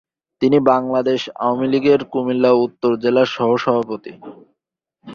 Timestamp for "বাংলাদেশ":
0.63-1.21